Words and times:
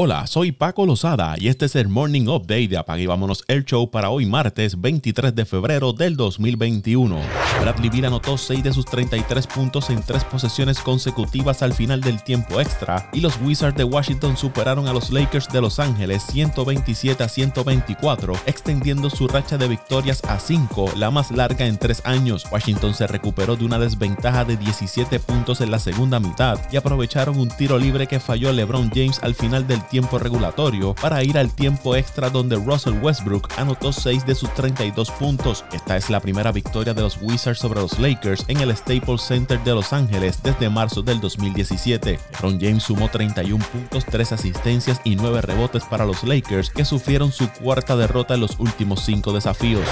Hola, 0.00 0.28
soy 0.28 0.52
Paco 0.52 0.86
Lozada 0.86 1.34
y 1.38 1.48
este 1.48 1.64
es 1.64 1.74
el 1.74 1.88
Morning 1.88 2.28
Update 2.28 2.68
de 2.68 2.76
Apague 2.76 3.08
Vámonos 3.08 3.42
el 3.48 3.64
Show 3.64 3.90
para 3.90 4.10
hoy 4.10 4.26
martes 4.26 4.80
23 4.80 5.34
de 5.34 5.44
febrero 5.44 5.92
del 5.92 6.16
2021. 6.16 7.18
Bradley 7.60 7.90
Beal 7.90 8.04
anotó 8.04 8.38
6 8.38 8.62
de 8.62 8.72
sus 8.72 8.84
33 8.84 9.48
puntos 9.48 9.90
en 9.90 10.00
tres 10.04 10.22
posesiones 10.22 10.78
consecutivas 10.78 11.64
al 11.64 11.72
final 11.72 12.00
del 12.00 12.22
tiempo 12.22 12.60
extra 12.60 13.10
y 13.12 13.20
los 13.20 13.40
Wizards 13.40 13.76
de 13.76 13.82
Washington 13.82 14.36
superaron 14.36 14.86
a 14.86 14.92
los 14.92 15.10
Lakers 15.10 15.48
de 15.48 15.60
Los 15.60 15.80
Ángeles 15.80 16.22
127 16.30 17.24
a 17.24 17.28
124, 17.28 18.34
extendiendo 18.46 19.10
su 19.10 19.26
racha 19.26 19.58
de 19.58 19.66
victorias 19.66 20.22
a 20.28 20.38
5, 20.38 20.92
la 20.96 21.10
más 21.10 21.32
larga 21.32 21.66
en 21.66 21.76
tres 21.76 22.02
años. 22.04 22.46
Washington 22.52 22.94
se 22.94 23.08
recuperó 23.08 23.56
de 23.56 23.64
una 23.64 23.80
desventaja 23.80 24.44
de 24.44 24.56
17 24.56 25.18
puntos 25.18 25.60
en 25.60 25.72
la 25.72 25.80
segunda 25.80 26.20
mitad 26.20 26.60
y 26.70 26.76
aprovecharon 26.76 27.36
un 27.36 27.48
tiro 27.48 27.78
libre 27.78 28.06
que 28.06 28.20
falló 28.20 28.52
LeBron 28.52 28.92
James 28.94 29.18
al 29.24 29.34
final 29.34 29.66
del 29.66 29.82
tiempo 29.88 30.18
regulatorio 30.18 30.94
para 30.94 31.22
ir 31.22 31.38
al 31.38 31.52
tiempo 31.52 31.96
extra 31.96 32.30
donde 32.30 32.56
Russell 32.56 32.98
Westbrook 33.02 33.48
anotó 33.56 33.92
6 33.92 34.26
de 34.26 34.34
sus 34.34 34.52
32 34.54 35.10
puntos. 35.12 35.64
Esta 35.72 35.96
es 35.96 36.10
la 36.10 36.20
primera 36.20 36.52
victoria 36.52 36.94
de 36.94 37.02
los 37.02 37.18
Wizards 37.20 37.58
sobre 37.58 37.80
los 37.80 37.98
Lakers 37.98 38.44
en 38.48 38.60
el 38.60 38.76
Staples 38.76 39.22
Center 39.22 39.62
de 39.64 39.74
Los 39.74 39.92
Ángeles 39.92 40.42
desde 40.42 40.70
marzo 40.70 41.02
del 41.02 41.20
2017. 41.20 42.18
LeBron 42.32 42.60
James 42.60 42.84
sumó 42.84 43.08
31 43.08 43.64
puntos, 43.72 44.04
3 44.04 44.32
asistencias 44.32 45.00
y 45.04 45.16
9 45.16 45.40
rebotes 45.42 45.84
para 45.84 46.04
los 46.04 46.22
Lakers 46.24 46.70
que 46.70 46.84
sufrieron 46.84 47.32
su 47.32 47.48
cuarta 47.50 47.96
derrota 47.96 48.34
en 48.34 48.40
los 48.40 48.58
últimos 48.58 49.04
5 49.04 49.32
desafíos. 49.32 49.86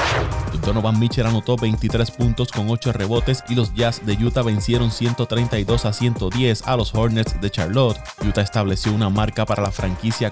Donovan 0.65 0.99
Mitchell 0.99 1.27
anotó 1.27 1.57
23 1.57 2.11
puntos 2.11 2.51
con 2.53 2.69
8 2.71 2.93
rebotes 2.93 3.43
y 3.49 3.55
los 3.55 3.75
Jazz 3.75 4.05
de 4.05 4.15
Utah 4.15 4.43
vencieron 4.43 4.91
132 4.91 5.85
a 5.85 5.93
110 5.93 6.63
a 6.67 6.77
los 6.77 6.95
Hornets 6.95 7.41
de 7.41 7.51
Charlotte. 7.51 7.99
Utah 8.27 8.43
estableció 8.43 8.93
una 8.93 9.11
marca 9.11 9.45
para 9.47 9.63
la 9.63 9.71
franquicia 9.71 9.86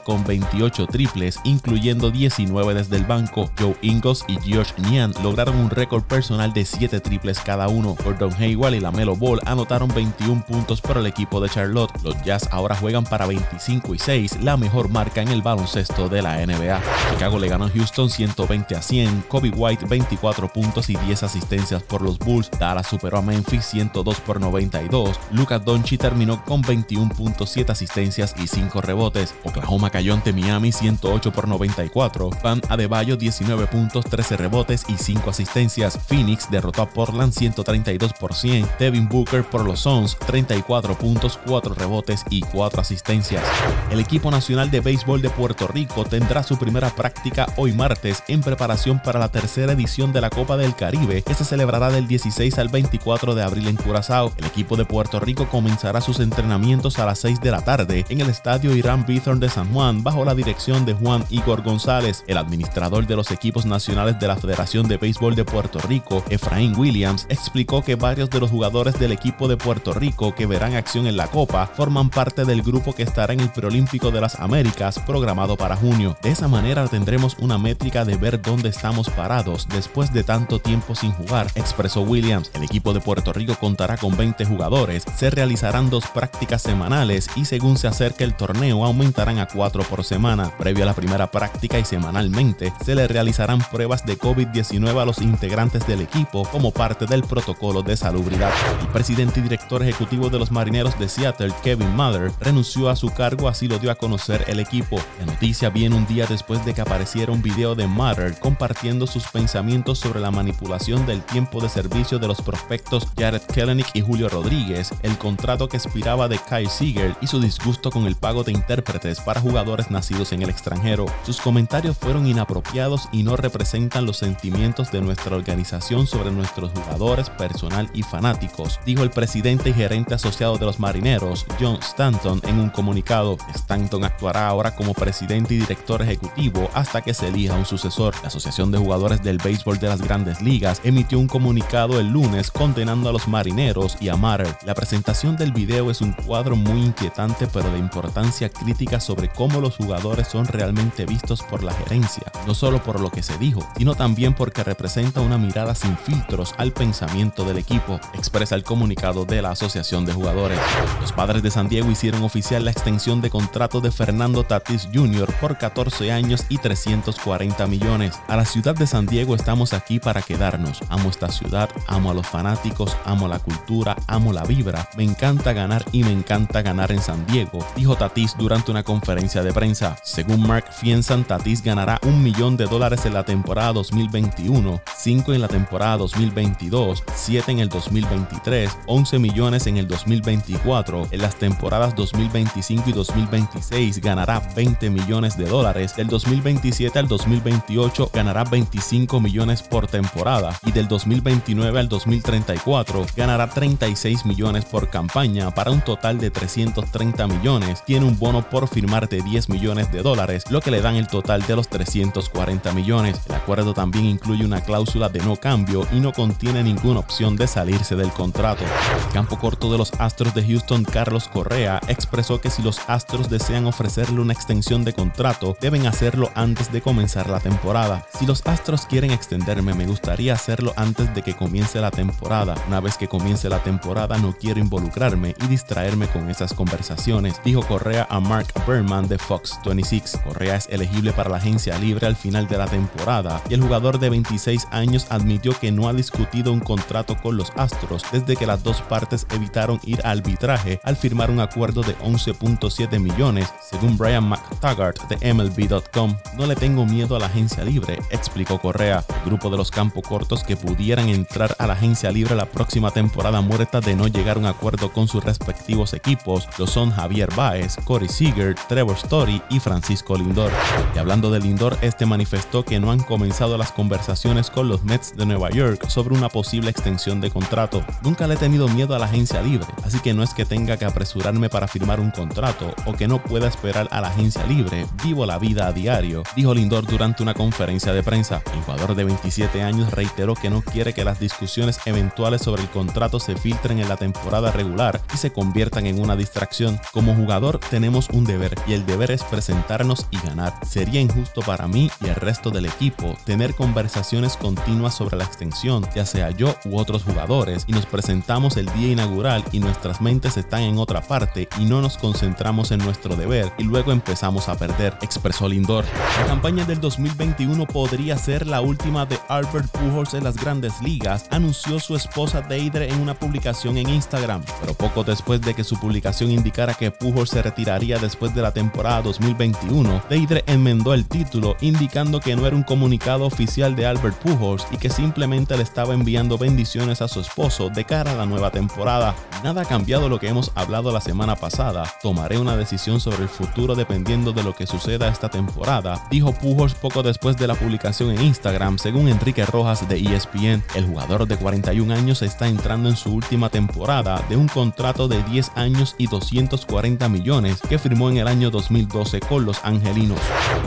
con 0.05 0.25
28 0.25 0.87
triples, 0.87 1.39
incluyendo 1.45 2.11
19 2.11 2.75
desde 2.75 2.97
el 2.97 3.05
banco. 3.05 3.51
Joe 3.59 3.77
Ingles 3.83 4.25
y 4.29 4.39
George 4.41 4.73
Nian 4.79 5.13
lograron 5.23 5.57
un 5.57 5.71
récord 5.71 6.03
personal 6.03 6.53
de 6.53 6.65
7 6.65 7.01
triples 7.01 7.41
cada 7.41 7.69
uno. 7.69 7.97
Gordon 8.03 8.33
Hayward 8.35 8.75
y 8.75 8.81
la 8.81 8.91
Melo 8.91 9.17
Ball 9.17 9.41
anotaron 9.45 9.93
21 9.95 10.45
puntos 10.47 10.81
por 10.81 10.97
el 10.97 11.07
equipo 11.07 11.41
de 11.41 11.49
Charlotte. 11.49 11.93
Los 12.03 12.21
Jazz 12.23 12.49
ahora 12.51 12.77
juegan 12.77 13.05
para 13.05 13.27
25 13.27 13.95
y 13.95 13.99
6, 13.99 14.43
la 14.43 14.57
mejor 14.57 14.89
marca 14.89 15.23
en 15.23 15.29
el 15.29 15.43
baloncesto 15.43 16.09
de 16.09 16.23
la 16.23 16.45
NBA. 16.45 16.81
Chicago 17.11 17.39
le 17.39 17.49
ganó 17.49 17.67
a 17.67 17.71
Houston 17.71 18.11
120 18.11 18.77
a 18.77 18.83
100, 18.83 19.25
Kobe 19.29 19.51
White 19.51 19.87
24 19.87 20.53
puntos 20.53 20.91
y 20.91 20.97
10 20.97 21.23
asistencias 21.23 21.83
por 21.83 22.03
los 22.03 22.19
Bulls. 22.19 22.51
Dallas 22.59 22.87
superó 22.87 23.19
a 23.19 23.23
Memphis 23.23 23.65
102 23.67 24.21
por 24.21 24.41
92. 24.41 25.19
Lucas 25.33 25.65
Doncic 25.65 26.01
terminó 26.01 26.45
con 26.45 26.63
21 26.63 27.15
puntos, 27.15 27.51
7 27.51 27.73
asistencias 27.73 28.35
y 28.39 28.47
5 28.47 28.81
rebotes. 28.81 29.34
Oklahoma 29.43 29.91
cayó 29.91 30.15
ante 30.15 30.33
Miami 30.33 30.73
108 30.73 31.33
por 31.33 31.49
94. 31.49 32.31
Van 32.43 32.61
Adebayo 32.69 33.17
19 33.17 33.67
puntos, 33.67 34.05
13 34.05 34.37
rebotes 34.37 34.85
y 34.89 34.97
5 34.97 35.31
asistencias. 35.31 35.99
Phoenix 36.07 36.51
derrotó 36.51 36.83
a 36.83 36.91
Portland 36.91 37.33
132 37.33 38.13
por 38.15 38.35
100. 38.35 38.69
Devin 38.79 39.09
Booker 39.09 39.45
por 39.45 39.65
los 39.65 39.81
Suns 39.81 40.17
34 40.27 40.97
puntos, 40.97 41.39
4 41.47 41.75
rebotes 41.75 42.25
y 42.31 42.43
4 42.43 42.81
asistencias. 42.81 43.43
El 43.91 44.01
equipo 44.01 44.31
nacional 44.31 44.71
de 44.71 44.81
béisbol 44.81 45.23
de 45.23 45.31
Puerto 45.31 45.67
Rico 45.67 46.05
tendrá 46.05 46.43
su 46.43 46.59
primera 46.59 46.91
práctica 46.91 47.47
hoy 47.57 47.73
martes 47.73 48.23
en 48.29 48.41
preparación 48.41 49.01
para 49.03 49.19
la 49.19 49.29
tercera 49.29 49.73
edición 49.73 50.13
de 50.13 50.21
la 50.21 50.31
Copa 50.31 50.57
del 50.57 50.75
Caribe 50.75 51.23
que 51.23 51.35
se 51.35 51.45
celebrará 51.45 51.91
del 51.91 52.07
16 52.07 52.59
al 52.59 52.69
24 52.69 53.35
de 53.35 53.43
abril 53.43 53.69
en 53.69 53.77
Curazao. 53.77 54.33
El 54.37 54.47
equipo 54.47 54.77
de 54.77 54.85
Puerto 54.85 55.21
Rico 55.21 55.49
comenzará 55.49 56.01
sus 56.01 56.21
entrenamientos 56.21 56.99
a 56.99 57.07
las 57.07 57.19
6 57.21 57.41
de 57.41 57.51
la 57.51 57.63
tarde 57.63 58.05
en 58.09 58.21
el 58.21 58.31
estadio 58.31 58.75
Irán 58.75 59.05
De 59.25 59.49
San 59.49 59.73
Juan 59.73 60.03
bajo 60.03 60.23
la 60.23 60.35
dirección 60.35 60.85
de 60.85 60.93
Juan 60.93 61.25
Igor 61.31 61.63
González. 61.63 62.23
El 62.27 62.37
administrador 62.37 63.07
de 63.07 63.17
los 63.17 63.31
equipos 63.31 63.65
nacionales 63.65 64.21
de 64.21 64.29
la 64.29 64.37
Federación 64.37 64.87
de 64.87 64.99
Béisbol 64.99 65.35
de 65.35 65.47
Puerto 65.47 65.79
Rico, 65.79 66.23
Efraín 66.29 66.77
Williams, 66.77 67.25
explicó 67.31 67.83
que 67.83 67.95
varios 67.95 68.29
de 68.29 68.39
los 68.39 68.51
jugadores 68.51 68.99
del 68.99 69.13
equipo 69.13 69.49
de 69.49 69.57
Puerto 69.57 69.95
Rico 69.95 70.35
que 70.35 70.45
verán 70.45 70.75
acción 70.75 71.07
en 71.07 71.17
la 71.17 71.29
Copa 71.29 71.67
forman 71.67 72.11
parte 72.11 72.45
del 72.45 72.61
grupo 72.61 72.95
que 72.95 73.03
estará 73.03 73.33
en 73.33 73.41
el 73.41 73.49
Preolímpico 73.49 74.11
de 74.11 74.21
las 74.21 74.39
Américas 74.41 74.99
programado 74.99 75.57
para 75.57 75.75
junio. 75.75 76.19
De 76.23 76.31
esa 76.31 76.47
manera 76.47 76.87
tendremos 76.87 77.35
una 77.39 77.57
métrica 77.57 78.05
de 78.05 78.17
ver 78.17 78.43
dónde 78.43 78.69
estamos 78.69 79.09
parados 79.09 79.67
después 79.71 80.13
de 80.13 80.23
tanto 80.23 80.59
tiempo 80.59 80.95
sin 80.95 81.13
jugar, 81.13 81.47
expresó 81.55 82.03
Williams. 82.03 82.51
El 82.53 82.65
equipo 82.65 82.93
de 82.93 83.01
Puerto 83.01 83.33
Rico 83.33 83.57
contará 83.59 83.97
con 83.97 84.19
20 84.19 84.45
jugadores, 84.45 85.07
se 85.17 85.31
realizarán 85.31 85.89
dos 85.89 86.05
prácticas 86.09 86.61
semanales 86.61 87.31
y 87.37 87.47
según 87.47 87.79
se 87.79 87.89
acerque 87.89 88.23
el 88.25 88.35
torneo 88.35 88.85
aumentará 88.85 89.14
a 89.17 89.47
4 89.47 89.85
por 89.85 90.05
semana. 90.05 90.51
Previo 90.59 90.83
a 90.83 90.87
la 90.87 90.95
primera 90.95 91.31
práctica 91.31 91.79
y 91.79 91.85
semanalmente, 91.85 92.73
se 92.85 92.95
le 92.95 93.07
realizarán 93.07 93.61
pruebas 93.71 94.05
de 94.05 94.19
COVID-19 94.19 95.01
a 95.01 95.05
los 95.05 95.19
integrantes 95.19 95.87
del 95.87 96.01
equipo 96.01 96.43
como 96.51 96.73
parte 96.73 97.07
del 97.07 97.23
protocolo 97.23 97.83
de 97.83 97.97
salubridad. 97.97 98.51
El 98.81 98.89
presidente 98.89 99.41
y 99.41 99.45
director 99.45 99.83
ejecutivo 99.83 100.31
de 100.31 100.39
los 100.39 100.51
marineros 100.51 100.99
de 100.99 101.09
Seattle, 101.09 101.53
Kevin 101.63 101.95
Mather, 101.95 102.33
renunció 102.41 102.91
a 102.91 102.97
su 102.97 103.09
cargo, 103.11 103.49
así 103.49 103.69
lo 103.69 103.79
dio 103.79 103.91
a 103.91 103.95
conocer 103.95 104.45
el 104.49 104.59
equipo. 104.59 104.97
La 105.21 105.27
noticia 105.27 105.71
viene 105.71 105.95
un 105.95 106.07
día 106.07 106.27
después 106.27 106.65
de 106.65 106.75
que 106.75 106.81
apareciera 106.81 107.33
un 107.33 107.43
video 107.43 107.75
de 107.75 107.87
Mather 107.87 108.39
compartiendo 108.41 109.07
sus 109.07 109.29
pensamientos 109.29 110.01
sobre 110.01 110.21
la 110.21 110.33
manipulación 110.33 111.07
del 111.07 111.23
tiempo 111.23 111.61
de 111.61 111.69
servicio 111.69 112.19
de 112.19 112.27
los 112.27 112.43
prospectos 112.43 113.07
Jared 113.17 113.43
Kellenick 113.43 113.95
y 113.95 114.01
Julio 114.01 114.29
Rodríguez, 114.29 114.91
el 115.03 115.17
contrato 115.19 115.69
que 115.69 115.77
expiraba 115.77 116.29
de 116.29 116.39
Kyle 116.39 116.69
Seager 116.69 117.15
y 117.21 117.27
su 117.29 117.41
disgusto 117.41 117.91
con 117.91 118.07
el 118.07 118.17
pago 118.17 118.43
de 118.43 118.53
intérpretes 118.53 119.04
para 119.25 119.41
jugadores 119.41 119.91
nacidos 119.91 120.33
en 120.33 120.43
el 120.43 120.49
extranjero. 120.49 121.05
Sus 121.25 121.41
comentarios 121.41 121.99
fueron 121.99 122.27
inapropiados 122.27 123.09
y 123.13 123.23
no 123.23 123.37
representan 123.37 124.07
los 124.07 124.17
sentimientos 124.17 124.91
de 124.91 125.03
nuestra 125.03 125.37
organización 125.37 126.07
sobre 126.07 126.31
nuestros 126.31 126.73
jugadores, 126.73 127.29
personal 127.29 127.91
y 127.93 128.03
fanáticos, 128.03 128.81
dijo 128.87 129.03
el 129.03 129.11
presidente 129.11 129.71
y 129.71 129.75
gerente 129.75 130.15
asociado 130.15 130.57
de 130.57 130.65
los 130.65 130.81
marineros, 130.81 131.45
John 131.61 131.79
Stanton, 131.83 132.41
en 132.45 132.59
un 132.59 132.71
comunicado. 132.71 133.37
Stanton 133.55 134.05
actuará 134.05 134.49
ahora 134.49 134.75
como 134.75 134.95
presidente 134.95 135.53
y 135.53 135.59
director 135.59 136.01
ejecutivo 136.01 136.71
hasta 136.73 137.03
que 137.03 137.13
se 137.13 137.29
elija 137.29 137.55
un 137.55 137.67
sucesor. 137.67 138.15
La 138.23 138.29
Asociación 138.29 138.71
de 138.71 138.79
Jugadores 138.79 139.23
del 139.23 139.37
Béisbol 139.37 139.79
de 139.79 139.89
las 139.89 140.01
Grandes 140.01 140.41
Ligas 140.41 140.81
emitió 140.83 141.19
un 141.19 141.29
comunicado 141.29 142.01
el 142.01 142.09
lunes 142.09 142.51
condenando 142.51 143.11
a 143.11 143.13
los 143.13 143.29
marineros 143.29 143.99
y 144.01 144.09
a 144.09 144.17
Matter. 144.17 144.57
La 144.65 144.75
presentación 144.75 145.37
del 145.37 145.53
video 145.53 145.91
es 145.91 146.01
un 146.01 146.13
cuadro 146.13 146.57
muy 146.57 146.81
inquietante 146.81 147.47
pero 147.53 147.71
de 147.71 147.79
importancia 147.79 148.49
crítica 148.49 148.94
sobre 149.01 149.29
cómo 149.29 149.61
los 149.61 149.77
jugadores 149.77 150.29
son 150.29 150.47
realmente 150.47 151.07
vistos 151.07 151.43
por 151.43 151.63
la 151.63 151.73
gerencia, 151.73 152.25
no 152.47 152.55
solo 152.55 152.83
por 152.83 153.01
lo 153.01 153.11
que 153.11 153.23
se 153.23 153.37
dijo, 153.39 153.67
sino 153.77 153.95
también 153.95 154.35
porque 154.35 154.65
representa 154.65 155.21
una 155.21 155.39
mirada 155.39 155.75
sin 155.75 155.97
filtros 155.97 156.55
al 156.59 156.73
pensamiento 156.73 157.45
del 157.45 157.59
equipo, 157.59 158.01
expresa 158.15 158.55
el 158.55 158.65
comunicado 158.65 159.25
de 159.25 159.43
la 159.43 159.51
Asociación 159.51 160.05
de 160.05 160.13
Jugadores. 160.13 160.59
Los 161.01 161.13
padres 161.13 161.43
de 161.43 161.51
San 161.51 161.69
Diego 161.69 161.91
hicieron 161.91 162.23
oficial 162.23 162.65
la 162.65 162.71
extensión 162.71 163.21
de 163.21 163.31
contrato 163.31 163.81
de 163.81 163.91
Fernando 163.91 164.45
Tatis 164.45 164.89
Jr. 164.93 165.33
por 165.41 165.59
14 165.59 166.13
años 166.13 166.45
y 166.49 166.59
340 166.59 167.67
millones. 167.67 168.19
A 168.29 168.37
la 168.37 168.45
ciudad 168.45 168.75
de 168.75 168.87
San 168.87 169.07
Diego 169.07 169.35
estamos 169.35 169.73
aquí 169.73 169.99
para 169.99 170.23
quedarnos. 170.23 170.81
Amo 170.89 171.11
esta 171.11 171.29
ciudad, 171.31 171.69
amo 171.87 172.11
a 172.11 172.15
los 172.15 172.27
fanáticos, 172.27 172.97
amo 173.05 173.29
la 173.29 173.39
cultura, 173.39 173.97
amo 174.07 174.33
la 174.33 174.45
vibra. 174.45 174.89
Me 174.97 175.05
encanta 175.05 175.53
ganar 175.53 175.85
y 175.93 176.05
me 176.05 176.13
encanta 176.13 176.63
ganar 176.63 176.93
en 176.93 177.03
San 177.03 177.27
Diego, 177.27 177.67
dijo 177.77 177.97
Tatis 177.97 178.35
durante 178.39 178.71
una 178.71 178.84
conferencia 178.85 179.43
de 179.43 179.53
prensa. 179.53 179.97
Según 180.05 180.47
Mark 180.47 180.67
Fiensan, 180.73 181.25
Tatis 181.25 181.63
ganará 181.63 181.99
un 182.05 182.23
millón 182.23 182.57
de 182.57 182.67
dólares 182.67 183.05
en 183.07 183.15
la 183.15 183.25
temporada 183.25 183.73
2021, 183.73 184.81
5 184.97 185.33
en 185.33 185.41
la 185.41 185.49
temporada 185.49 185.97
2022, 185.97 187.03
7 187.15 187.53
en 187.53 187.59
el 187.59 187.69
2023, 187.69 188.71
11 188.87 189.19
millones 189.19 189.67
en 189.67 189.79
el 189.79 189.89
2024. 189.89 191.09
En 191.11 191.23
las 191.23 191.37
temporadas 191.37 191.95
2025 191.97 192.91
y 192.91 192.93
2026 192.93 194.01
ganará 194.01 194.41
20 194.55 194.91
millones 194.91 195.37
de 195.37 195.47
dólares. 195.47 195.97
Del 195.97 196.07
2027 196.07 196.99
al 196.99 197.09
2028 197.09 198.11
ganará 198.13 198.45
25 198.45 199.21
millones 199.21 199.63
por 199.63 199.87
temporada. 199.87 200.59
Y 200.65 200.73
del 200.73 200.89
2029 200.89 201.81
al 201.81 201.89
2034 201.89 203.07
ganará 203.17 203.49
36 203.49 204.27
millones 204.27 204.65
por 204.65 204.91
campaña 204.91 205.51
para 205.53 205.71
un 205.71 205.81
total 205.81 206.19
de 206.19 206.31
330 206.31 207.27
millones. 207.27 207.83
Tiene 207.85 208.07
un 208.07 208.19
bono 208.19 208.49
por 208.49 208.69
firmar 208.75 209.09
de 209.09 209.23
10 209.23 209.51
millones 209.51 209.93
de 209.93 210.03
dólares, 210.03 210.51
lo 210.51 210.61
que 210.61 210.73
le 210.73 210.81
dan 210.81 210.97
el 210.97 211.07
total 211.07 211.43
de 211.43 211.55
los 211.55 211.69
340 211.69 212.73
millones. 212.73 213.21
El 213.29 213.37
acuerdo 213.37 213.73
también 213.73 214.05
incluye 214.05 214.45
una 214.45 214.63
cláusula 214.63 215.09
de 215.09 215.21
no 215.21 215.37
cambio 215.37 215.87
y 215.93 216.01
no 216.01 216.13
contiene 216.13 216.65
ninguna 216.65 216.99
opción 216.99 217.37
de 217.37 217.47
salirse 217.47 217.95
del 217.95 218.11
contrato. 218.11 218.65
Campo 219.13 219.39
corto 219.39 219.71
de 219.71 219.79
los 219.79 219.93
Astros 220.01 220.35
de 220.35 220.45
Houston, 220.45 220.83
Carlos 220.83 221.29
Correa, 221.29 221.81
expresó 221.87 222.41
que 222.41 222.51
si 222.51 222.63
los 222.63 222.81
Astros 222.89 223.31
desean 223.31 223.67
ofrecerle 223.67 224.21
una 224.21 224.33
extensión 224.33 224.85
de 224.85 224.93
contrato, 224.93 225.57
deben 225.61 225.87
hacerlo 225.87 226.33
antes 226.35 226.73
de 226.73 226.83
comenzar 226.83 227.31
la 227.31 227.39
temporada. 227.39 228.05
Si 228.19 228.27
los 228.27 228.45
Astros 228.45 228.87
quieren 228.87 229.13
extenderme, 229.13 229.75
me 229.75 229.87
gustaría 229.87 230.33
hacerlo 230.33 230.73
antes 230.77 231.15
de 231.15 231.23
que 231.23 231.35
comience 231.35 231.81
la 231.81 231.93
temporada. 231.93 232.57
Una 232.67 232.81
vez 232.81 232.99
que 232.99 233.07
comience 233.07 233.49
la 233.49 233.63
temporada, 233.63 234.19
no 234.19 234.33
quiero 234.33 234.59
involucrarme 234.59 235.37
y 235.45 235.47
distraerme 235.47 236.09
con 236.09 236.29
esas 236.29 236.53
conversaciones, 236.55 237.41
dijo 237.45 237.63
Correa 237.63 238.09
a 238.11 238.19
Mark 238.19 238.49
Berman 238.67 239.09
de 239.09 239.19
Fox 239.19 239.59
26. 239.65 240.21
Correa 240.25 240.57
es 240.57 240.69
elegible 240.69 241.13
para 241.13 241.31
la 241.31 241.37
agencia 241.37 241.79
libre 241.79 242.07
al 242.07 242.17
final 242.17 242.49
de 242.49 242.59
la 242.59 242.67
temporada 242.67 243.43
y 243.49 243.55
el 243.55 243.63
jugador 243.63 243.99
de 243.99 244.11
26 244.11 244.67
años 244.71 245.07
admitió 245.11 245.59
que 245.59 245.73
no 245.73 245.89
ha 245.89 245.93
discutido 245.93 246.53
un 246.53 246.61
contrato 246.61 247.17
con 247.17 247.37
los 247.37 247.51
Astros 247.57 248.05
desde 248.13 248.37
que 248.37 248.47
las 248.47 248.63
dos 248.63 248.81
partes 248.83 249.27
evitaron 249.31 249.81
ir 249.85 250.01
a 250.05 250.11
arbitraje 250.11 250.81
al 250.85 250.97
firmar 250.97 251.31
un 251.31 251.41
acuerdo 251.41 251.83
de 251.83 251.97
11.7 251.99 252.99
millones, 252.99 253.53
según 253.71 253.97
Brian 253.97 254.29
McTaggart 254.29 255.01
de 255.09 255.33
MLB.com. 255.33 256.17
No 256.37 256.47
le 256.47 256.57
tengo 256.57 256.85
miedo 256.87 257.17
a 257.17 257.21
la 257.21 257.27
agencia 257.27 257.65
libre, 257.65 257.99
explicó 258.11 258.59
Correa. 258.59 259.05
El 259.23 259.31
grupo 259.31 259.51
de 259.51 259.57
los 259.57 259.71
campos 259.71 260.07
cortos 260.07 260.45
que 260.45 260.57
pudieran 260.57 261.09
entrar 261.09 261.55
a 261.59 261.67
la 261.67 261.75
agencia 261.75 262.11
libre 262.11 262.35
la 262.35 262.47
próxima 262.47 262.91
temporada 262.91 263.41
muerta 263.41 263.81
de 263.81 263.95
no 263.95 264.09
llegar 264.09 264.37
a 264.37 264.41
un 264.41 264.47
acuerdo 264.47 264.93
con 264.93 265.09
sus 265.09 265.25
respectivos 265.25 265.95
equipos 265.95 266.49
lo 266.59 266.67
son 266.67 266.91
Javier 266.91 267.29
Baez, 267.35 267.77
Corey 267.85 268.09
Seager, 268.09 268.44
Trevor 268.69 268.97
Story 268.97 269.41
y 269.49 269.61
Francisco 269.61 270.17
Lindor. 270.17 270.51
Y 270.95 270.99
hablando 270.99 271.31
de 271.31 271.41
Lindor, 271.41 271.79
este 271.81 272.05
manifestó 272.05 272.65
que 272.65 272.79
no 272.81 272.91
han 272.91 273.01
comenzado 273.01 273.57
las 273.57 273.73
conversaciones 273.73 274.51
con 274.51 274.69
los 274.69 274.85
Mets 274.85 275.17
de 275.17 275.25
Nueva 275.25 275.51
York 275.51 275.89
sobre 275.89 276.15
una 276.15 276.29
posible 276.29 276.71
extensión 276.71 277.21
de 277.21 277.31
contrato. 277.31 277.83
Nunca 278.03 278.27
le 278.27 278.35
he 278.35 278.37
tenido 278.37 278.69
miedo 278.69 278.95
a 278.95 278.99
la 278.99 279.07
agencia 279.07 279.41
libre, 279.41 279.69
así 279.85 280.01
que 280.01 280.13
no 280.13 280.23
es 280.23 280.35
que 280.35 280.45
tenga 280.45 280.77
que 280.77 280.85
apresurarme 280.85 281.49
para 281.49 281.69
firmar 281.69 282.01
un 282.01 282.11
contrato 282.11 282.75
o 282.85 282.93
que 282.93 283.09
no 283.09 283.23
pueda 283.23 283.49
esperar 283.49 283.89
a 283.91 284.01
la 284.01 284.09
agencia 284.09 284.45
libre, 284.47 284.87
vivo 285.03 285.25
la 285.25 285.39
vida 285.39 285.67
a 285.67 285.73
diario, 285.73 286.23
dijo 286.37 286.55
Lindor 286.55 286.87
durante 286.87 287.23
una 287.23 287.35
conferencia 287.35 287.93
de 287.93 288.03
prensa. 288.03 288.43
El 288.53 288.61
jugador 288.63 288.95
de 288.95 289.05
27 289.05 289.63
años 289.63 289.91
reiteró 289.93 290.35
que 290.35 290.51
no 290.51 290.61
quiere 290.61 290.93
que 290.93 291.05
las 291.05 291.21
discusiones 291.21 291.79
eventuales 291.87 292.43
sobre 292.43 292.63
el 292.63 292.69
contrato 292.69 293.21
se 293.21 293.37
filtren 293.37 293.79
en 293.79 293.89
la 293.89 293.97
temporada 293.97 294.51
regular 294.51 295.01
y 295.15 295.17
se 295.17 295.33
conviertan 295.33 295.87
en 295.87 296.01
una 296.01 296.17
distracción. 296.17 296.81
Como 296.93 297.15
jugador 297.15 297.59
tenemos 297.71 298.09
un 298.11 298.25
y 298.67 298.73
el 298.73 298.85
deber 298.85 299.11
es 299.11 299.23
presentarnos 299.23 300.07
y 300.11 300.19
ganar. 300.19 300.55
Sería 300.67 301.01
injusto 301.01 301.41
para 301.43 301.69
mí 301.69 301.91
y 302.01 302.09
el 302.09 302.15
resto 302.17 302.51
del 302.51 302.67
equipo 302.67 303.17
tener 303.25 303.55
conversaciones 303.55 304.37
continuas 304.37 304.95
sobre 304.95 305.17
la 305.17 305.25
extensión, 305.25 305.87
ya 305.95 306.05
sea 306.05 306.31
yo 306.31 306.55
u 306.65 306.79
otros 306.79 307.05
jugadores, 307.05 307.65
y 307.69 307.73
nos 307.73 307.87
presentamos 307.87 308.57
el 308.57 308.67
día 308.75 308.93
inaugural 308.93 309.45
y 309.53 309.61
nuestras 309.61 310.01
mentes 310.01 310.37
están 310.37 310.63
en 310.63 310.79
otra 310.79 311.01
parte 311.01 311.49
y 311.61 311.65
no 311.65 311.81
nos 311.81 311.97
concentramos 311.97 312.71
en 312.71 312.79
nuestro 312.79 313.15
deber 313.15 313.53
y 313.59 313.65
luego 313.65 313.93
empezamos 313.93 314.49
a 314.49 314.57
perder, 314.57 314.97
expresó 315.01 315.49
Lindor. 315.49 315.85
La 316.21 316.27
campaña 316.27 316.65
del 316.65 316.81
2021 316.81 317.67
podría 317.67 318.19
ser 318.19 318.47
la 318.47 318.61
última 318.61 319.07
de 319.07 319.19
Albert 319.29 319.71
Pujols 319.71 320.15
en 320.15 320.25
las 320.25 320.37
grandes 320.37 320.81
ligas, 320.81 321.27
anunció 321.31 321.79
su 321.79 321.95
esposa 321.95 322.41
Deidre 322.41 322.91
en 322.93 323.01
una 323.01 323.15
publicación 323.15 323.77
en 323.77 323.89
Instagram, 323.89 324.43
pero 324.61 324.75
poco 324.75 325.05
después 325.05 325.41
de 325.41 325.55
que 325.55 325.65
su 325.65 325.79
publicación 325.79 326.31
indicara 326.31 326.75
que 326.75 326.91
Pujols 326.91 327.31
se 327.31 327.43
retiraría 327.43 327.99
después 327.99 328.24
de 328.33 328.41
la 328.41 328.53
temporada 328.53 329.03
2021, 329.03 330.05
Deidre 330.09 330.45
enmendó 330.47 330.95
el 330.95 331.07
título 331.07 331.57
indicando 331.61 332.21
que 332.21 332.37
no 332.37 332.47
era 332.47 332.55
un 332.55 332.63
comunicado 332.63 333.27
oficial 333.27 333.77
de 333.77 333.87
Albert 333.87 334.17
Pujols 334.19 334.67
y 334.71 334.77
que 334.77 334.89
simplemente 334.89 335.57
le 335.57 335.63
estaba 335.63 335.93
enviando 335.93 336.39
bendiciones 336.39 337.03
a 337.03 337.09
su 337.09 337.21
esposo 337.21 337.71
de 337.71 337.85
cara 337.85 338.13
a 338.13 338.15
la 338.15 338.25
nueva 338.25 338.51
temporada. 338.51 339.15
Nada 339.43 339.63
ha 339.63 339.65
cambiado 339.65 340.09
lo 340.09 340.19
que 340.19 340.29
hemos 340.29 340.53
hablado 340.55 340.93
la 340.93 341.01
semana 341.01 341.37
pasada. 341.37 341.85
Tomaré 342.01 342.39
una 342.39 342.57
decisión 342.57 343.01
sobre 343.01 343.25
el 343.25 343.29
futuro 343.29 343.75
dependiendo 343.75 344.33
de 344.33 344.43
lo 344.43 344.55
que 344.55 344.67
suceda 344.67 345.09
esta 345.09 345.29
temporada, 345.29 346.07
dijo 346.11 346.33
Pujols 346.33 346.75
poco 346.75 347.03
después 347.03 347.37
de 347.37 347.47
la 347.47 347.55
publicación 347.55 348.11
en 348.11 348.23
Instagram, 348.23 348.79
según 348.79 349.09
Enrique 349.09 349.45
Rojas 349.45 349.89
de 349.89 349.99
ESPN. 349.99 350.63
El 350.75 350.87
jugador 350.87 351.27
de 351.27 351.37
41 351.37 351.93
años 351.93 352.23
está 352.23 352.49
entrando 352.49 352.89
en 352.89 352.97
su 352.97 353.13
última 353.13 353.51
temporada 353.51 354.23
de 354.29 354.37
un 354.37 354.49
contrato 354.49 355.09
de 355.09 355.23
10 355.25 355.53
años 355.57 355.97
y 355.99 356.07
240 356.07 357.09
millones 357.09 357.61
que 357.69 357.79
firmó 357.79 358.11
en 358.11 358.14
el 358.19 358.29
año 358.29 358.51
2012 358.51 359.21
con 359.21 359.45
los 359.45 359.65
Angelinos. 359.65 360.19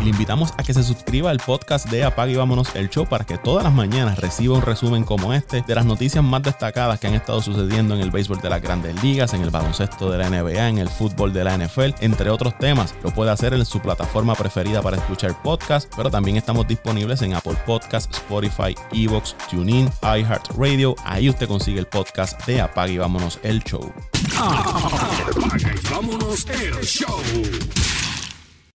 Y 0.02 0.06
le 0.06 0.10
invitamos 0.12 0.54
a 0.58 0.64
que 0.64 0.74
se 0.74 0.84
suscriba 0.84 1.32
al 1.32 1.40
podcast 1.40 1.90
de 1.90 2.04
Apague 2.04 2.34
y 2.34 2.36
Vámonos 2.36 2.76
el 2.76 2.90
Show 2.90 3.06
para 3.06 3.26
que 3.26 3.38
todas 3.38 3.64
las 3.64 3.74
mañanas 3.74 4.20
reciba 4.20 4.56
un 4.56 4.62
resumen 4.62 5.04
como 5.04 5.34
este 5.34 5.64
de 5.66 5.76
las 5.76 5.86
noticias 5.86 6.24
más 6.24 6.44
destacadas 6.44 7.00
que 7.00 7.08
han 7.08 7.14
estado 7.14 7.42
sucediendo 7.42 7.96
en 7.96 8.02
el 8.02 8.12
béisbol 8.12 8.42
de 8.42 8.50
las 8.50 8.62
grandes 8.62 9.02
ligas, 9.04 9.34
en 9.34 9.42
el 9.42 9.50
baloncesto 9.50 10.10
de 10.10 10.18
la 10.18 10.30
NBA, 10.30 10.68
en 10.68 10.78
el 10.78 10.90
fútbol 10.90 11.34
de 11.34 11.44
la 11.44 11.58
NFL, 11.58 11.96
entre 12.02 12.30
otros 12.30 12.58
temas. 12.58 12.96
Lo 13.04 13.12
puede 13.12 13.32
hacer 13.32 13.54
en 13.54 13.66
su 13.66 13.80
plataforma 13.80 14.36
preferida 14.36 14.82
para 14.82 14.98
escuchar 14.98 15.42
podcast, 15.42 15.92
pero 15.96 16.10
también 16.10 16.38
estamos 16.38 16.68
disponibles 16.68 17.22
en 17.22 17.34
Apple 17.34 17.58
Podcasts, 17.66 18.18
Spotify, 18.18 18.76
Evox, 18.92 19.36
TuneIn, 19.50 19.90
iHeartRadio. 20.02 20.96
Ahí 21.04 21.30
usted 21.30 21.48
consigue 21.48 21.80
el 21.80 21.88
podcast 21.88 22.46
de 22.46 22.62
Apague 22.62 22.94
y 22.94 22.98
Vámonos 22.98 23.40
el 23.44 23.64
Show. 23.64 23.94
Apaga 24.38 25.74
y 25.74 25.90
vámonos 25.90 26.46
el 26.50 26.86
show. 26.86 27.22